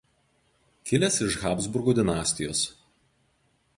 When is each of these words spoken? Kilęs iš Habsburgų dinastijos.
Kilęs 0.91 1.19
iš 1.27 1.37
Habsburgų 1.43 1.95
dinastijos. 1.99 2.67